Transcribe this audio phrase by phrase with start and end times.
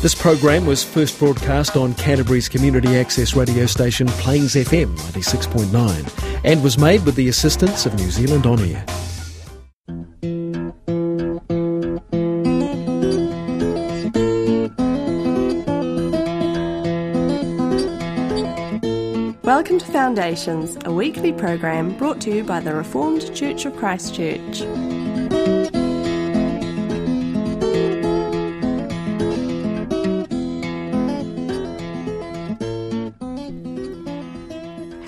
[0.00, 6.62] This program was first broadcast on Canterbury's community access radio station Plains FM 96.9 and
[6.62, 8.82] was made with the assistance of New Zealand On Air.
[19.42, 24.62] Welcome to Foundations, a weekly program brought to you by the Reformed Church of Christchurch.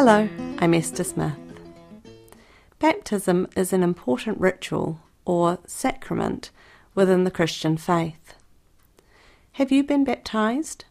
[0.00, 1.34] Hello, I'm Esther Smith.
[2.78, 6.52] Baptism is an important ritual or sacrament
[6.94, 8.34] within the Christian faith.
[9.54, 10.84] Have you been baptized?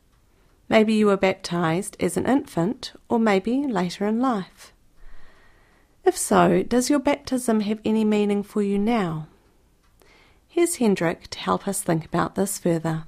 [0.67, 4.73] Maybe you were baptized as an infant or maybe later in life.
[6.03, 9.29] If so, does your baptism have any meaning for you now?
[10.49, 13.05] Here's Hendrik to help us think about this further.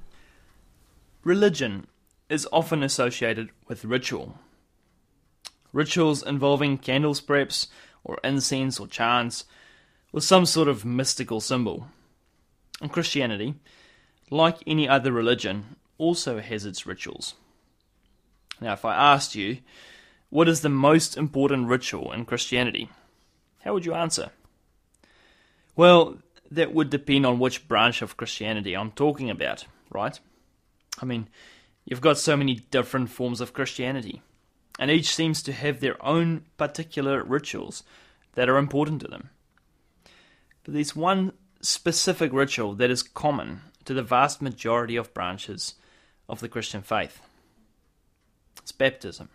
[1.25, 1.87] Religion
[2.29, 4.39] is often associated with ritual.
[5.73, 7.67] Rituals involving candles, perhaps,
[8.03, 9.45] or incense or chants,
[10.11, 11.87] or some sort of mystical symbol.
[12.81, 13.55] And Christianity,
[14.29, 17.35] like any other religion, also has its rituals.
[18.61, 19.59] Now, if I asked you,
[20.29, 22.89] what is the most important ritual in Christianity?
[23.63, 24.31] How would you answer?
[25.75, 26.19] Well,
[26.51, 30.19] that would depend on which branch of Christianity I'm talking about, right?
[31.01, 31.27] I mean,
[31.85, 34.21] you've got so many different forms of Christianity,
[34.79, 37.83] and each seems to have their own particular rituals
[38.35, 39.29] that are important to them.
[40.63, 45.75] But there's one specific ritual that is common to the vast majority of branches
[46.29, 47.19] of the Christian faith.
[48.57, 49.29] It's baptism.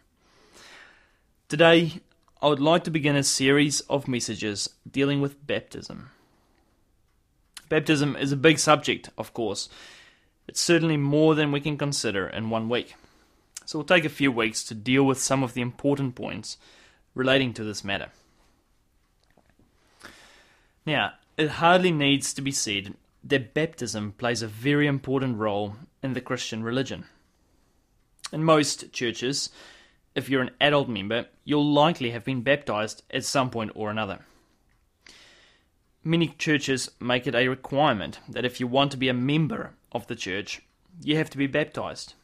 [1.48, 2.00] Today,
[2.40, 6.10] I would like to begin a series of messages dealing with baptism.
[7.68, 9.68] Baptism is a big subject, of course.
[10.48, 12.94] It's certainly more than we can consider in one week.
[13.64, 16.58] So we'll take a few weeks to deal with some of the important points
[17.14, 18.08] relating to this matter.
[20.86, 22.94] Now, it hardly needs to be said
[23.24, 27.06] that baptism plays a very important role in the Christian religion.
[28.32, 29.48] In most churches,
[30.14, 34.20] if you're an adult member, you'll likely have been baptized at some point or another.
[36.02, 40.06] Many churches make it a requirement that if you want to be a member of
[40.06, 40.60] the church,
[41.02, 42.14] you have to be baptized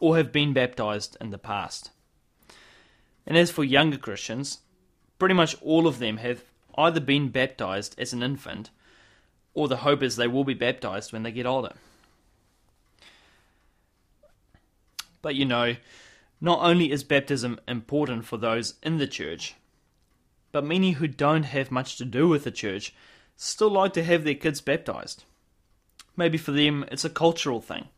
[0.00, 1.90] or have been baptized in the past.
[3.26, 4.58] And as for younger Christians,
[5.18, 6.44] pretty much all of them have
[6.76, 8.70] either been baptized as an infant
[9.56, 11.72] or the hope is they will be baptized when they get older.
[15.22, 15.76] But you know,
[16.40, 19.54] not only is baptism important for those in the church,
[20.52, 22.94] but many who don't have much to do with the church
[23.36, 25.24] still like to have their kids baptized.
[26.16, 27.88] Maybe for them it's a cultural thing.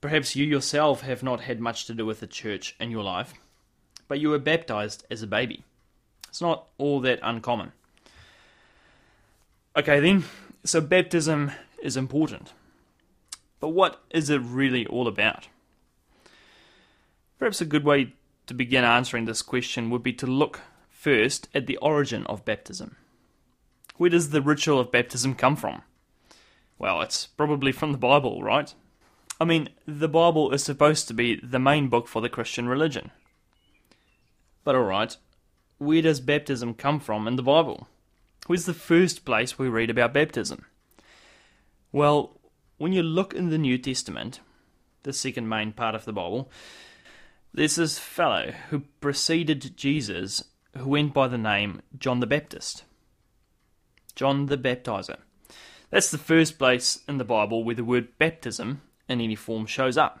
[0.00, 3.34] Perhaps you yourself have not had much to do with the church in your life,
[4.08, 5.64] but you were baptized as a baby.
[6.28, 7.72] It's not all that uncommon.
[9.76, 10.24] Okay, then,
[10.64, 11.52] so baptism
[11.82, 12.52] is important.
[13.60, 15.48] But what is it really all about?
[17.38, 18.14] Perhaps a good way
[18.46, 22.96] to begin answering this question would be to look first at the origin of baptism.
[23.96, 25.82] Where does the ritual of baptism come from?
[26.78, 28.74] Well, it's probably from the Bible, right?
[29.40, 33.10] I mean, the Bible is supposed to be the main book for the Christian religion.
[34.64, 35.16] But alright,
[35.78, 37.88] where does baptism come from in the Bible?
[38.46, 40.66] Where's the first place we read about baptism?
[41.90, 42.38] Well,
[42.76, 44.40] when you look in the New Testament,
[45.04, 46.50] the second main part of the Bible,
[47.54, 50.44] there's this fellow who preceded Jesus
[50.76, 52.84] who went by the name John the Baptist.
[54.14, 55.16] John the Baptizer.
[55.88, 59.98] That's the first place in the Bible where the word baptism in any form shows
[59.98, 60.20] up.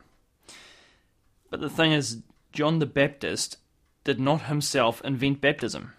[1.48, 2.18] But the thing is,
[2.52, 3.56] John the Baptist
[4.04, 5.92] did not himself invent baptism.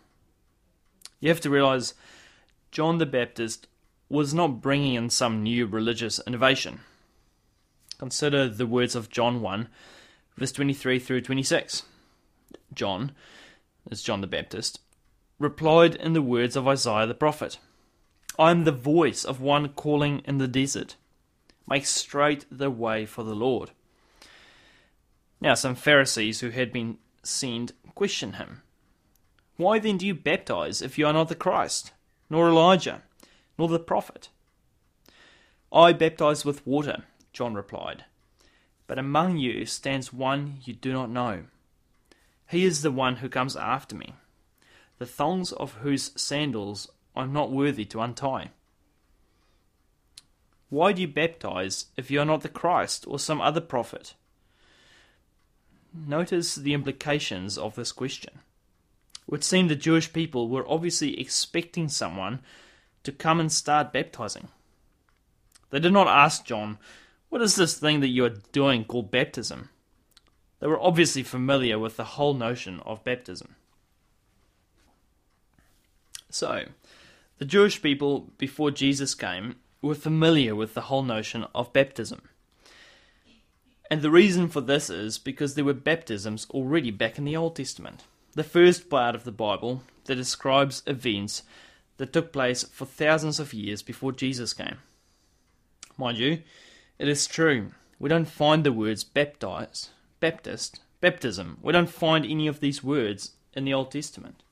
[1.19, 1.93] You have to realize
[2.71, 3.67] John the Baptist
[4.09, 6.81] was not bringing in some new religious innovation.
[7.97, 9.67] Consider the words of John 1
[10.37, 11.83] verse 23 through 26.
[12.73, 13.11] John,
[13.89, 14.79] as John the Baptist,
[15.39, 17.57] replied in the words of Isaiah the prophet
[18.39, 20.95] I am the voice of one calling in the desert.
[21.67, 23.71] Make straight the way for the Lord.
[25.39, 28.61] Now, some Pharisees who had been sent questioned him.
[29.57, 31.91] Why then do you baptize if you are not the Christ,
[32.29, 33.03] nor Elijah,
[33.57, 34.29] nor the prophet?
[35.71, 37.03] I baptize with water,
[37.33, 38.05] John replied
[38.91, 41.45] but among you stands one you do not know.
[42.49, 44.15] He is the one who comes after me,
[44.97, 48.51] the thongs of whose sandals I am not worthy to untie.
[50.71, 54.13] Why do you baptize if you are not the Christ or some other prophet?
[55.93, 58.39] Notice the implications of this question.
[59.15, 62.39] It would seem the Jewish people were obviously expecting someone
[63.03, 64.47] to come and start baptizing.
[65.71, 66.77] They did not ask John,
[67.27, 69.71] What is this thing that you are doing called baptism?
[70.61, 73.55] They were obviously familiar with the whole notion of baptism.
[76.29, 76.63] So,
[77.39, 82.21] the Jewish people before Jesus came were familiar with the whole notion of baptism.
[83.89, 87.55] And the reason for this is because there were baptisms already back in the Old
[87.55, 91.43] Testament, the first part of the Bible that describes events
[91.97, 94.77] that took place for thousands of years before Jesus came.
[95.97, 96.41] Mind you,
[96.97, 99.89] it is true, we don't find the words baptize,
[100.19, 104.43] Baptist, baptism, we don't find any of these words in the Old Testament.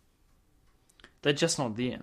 [1.22, 2.02] They're just not there.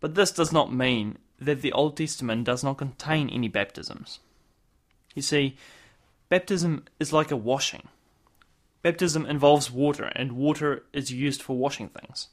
[0.00, 4.20] But this does not mean that the Old Testament does not contain any baptisms.
[5.14, 5.56] You see,
[6.28, 7.88] baptism is like a washing.
[8.82, 12.28] Baptism involves water, and water is used for washing things.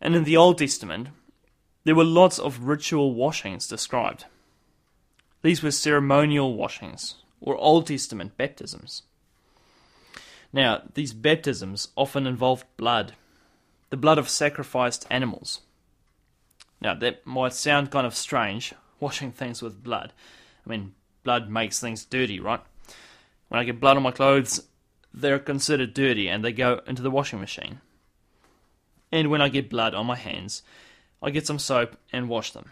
[0.00, 1.08] And in the Old Testament,
[1.84, 4.26] there were lots of ritual washings described.
[5.42, 9.02] These were ceremonial washings, or Old Testament baptisms.
[10.52, 13.14] Now, these baptisms often involved blood,
[13.90, 15.60] the blood of sacrificed animals.
[16.80, 20.12] Now, that might sound kind of strange, washing things with blood.
[20.66, 20.94] I mean,
[21.24, 22.60] blood makes things dirty, right?
[23.48, 24.62] When I get blood on my clothes,
[25.12, 27.80] they're considered dirty and they go into the washing machine.
[29.10, 30.62] And when I get blood on my hands,
[31.22, 32.70] I get some soap and wash them.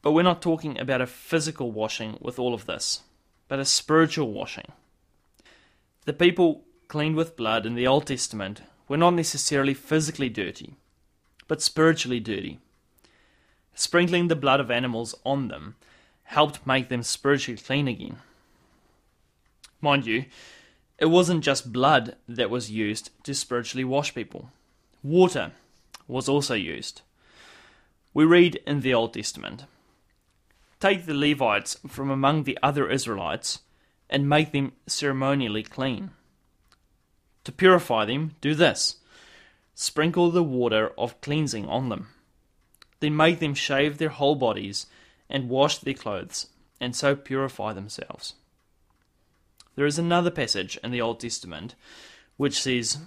[0.00, 3.02] But we're not talking about a physical washing with all of this,
[3.48, 4.72] but a spiritual washing.
[6.04, 10.76] The people cleaned with blood in the Old Testament were not necessarily physically dirty,
[11.48, 12.60] but spiritually dirty.
[13.78, 15.76] Sprinkling the blood of animals on them
[16.24, 18.18] helped make them spiritually clean again.
[19.80, 20.24] Mind you,
[20.98, 24.50] it wasn't just blood that was used to spiritually wash people,
[25.04, 25.52] water
[26.08, 27.02] was also used.
[28.12, 29.66] We read in the Old Testament
[30.80, 33.60] Take the Levites from among the other Israelites
[34.10, 36.10] and make them ceremonially clean.
[37.44, 38.96] To purify them, do this
[39.76, 42.08] sprinkle the water of cleansing on them.
[43.00, 44.86] Then make them shave their whole bodies
[45.30, 46.48] and wash their clothes,
[46.80, 48.34] and so purify themselves.
[49.76, 51.74] There is another passage in the Old Testament
[52.36, 52.98] which says,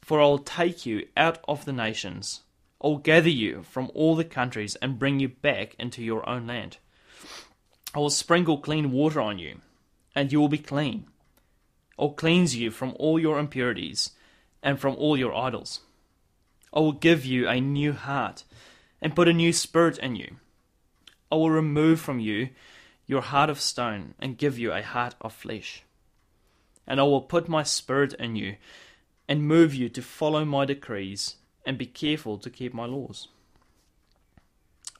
[0.00, 2.40] For I will take you out of the nations,
[2.82, 6.46] I will gather you from all the countries and bring you back into your own
[6.46, 6.78] land.
[7.94, 9.60] I will sprinkle clean water on you,
[10.14, 11.06] and you will be clean.
[11.98, 14.12] I will cleanse you from all your impurities
[14.62, 15.80] and from all your idols.
[16.72, 18.44] I will give you a new heart
[19.02, 20.36] and put a new spirit in you.
[21.30, 22.50] I will remove from you
[23.06, 25.82] your heart of stone and give you a heart of flesh.
[26.86, 28.56] And I will put my spirit in you
[29.28, 33.28] and move you to follow my decrees and be careful to keep my laws.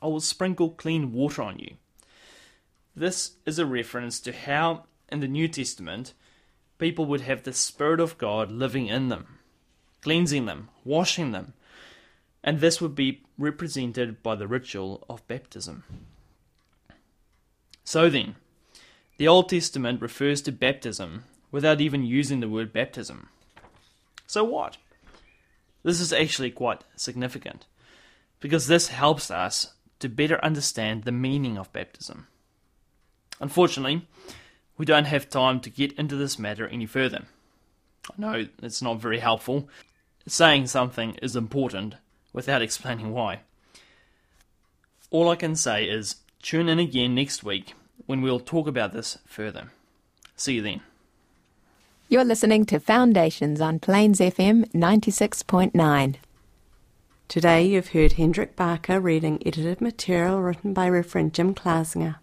[0.03, 1.75] I will sprinkle clean water on you.
[2.95, 6.15] This is a reference to how, in the New Testament,
[6.79, 9.39] people would have the Spirit of God living in them,
[10.01, 11.55] cleansing them, washing them,
[12.43, 15.85] and this would be represented by the ritual of baptism.
[17.85, 18.37] So then,
[19.19, 23.29] the Old Testament refers to baptism without even using the word baptism.
[24.27, 24.77] So what?
[25.83, 27.67] This is actually quite significant,
[28.39, 32.27] because this helps us to better understand the meaning of baptism.
[33.41, 34.07] Unfortunately,
[34.79, 37.25] we don't have time to get into this matter any further.
[38.11, 39.69] I know it's not very helpful.
[40.27, 41.97] Saying something is important
[42.33, 43.41] without explaining why.
[45.11, 47.75] All I can say is tune in again next week
[48.07, 49.71] when we'll talk about this further.
[50.37, 50.81] See you then.
[52.09, 56.17] You're listening to Foundations on Plains FM 96.9.
[57.29, 62.17] Today you've heard Hendrik Barker reading edited material written by Reverend Jim Klasinger.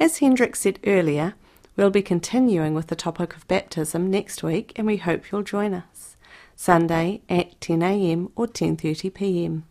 [0.00, 1.34] As Hendrik said earlier,
[1.76, 5.74] we'll be continuing with the topic of baptism next week and we hope you'll join
[5.74, 6.15] us.
[6.56, 9.62] Sunday at 10am or 10.30pm.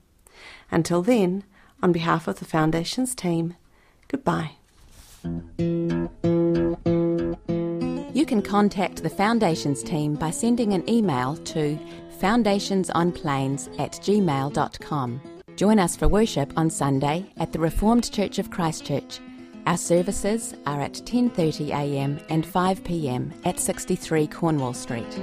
[0.72, 1.44] Until then,
[1.82, 3.56] on behalf of the Foundations team,
[4.08, 4.52] goodbye.
[8.14, 11.78] You can contact the Foundations team by sending an email to
[12.20, 15.22] foundationsonplains at gmail.com.
[15.56, 19.20] Join us for worship on Sunday at the Reformed Church of Christchurch.
[19.66, 22.20] Our services are at 10:30 a.m.
[22.30, 23.34] and 5 p.m.
[23.46, 25.20] at 63 Cornwall Street.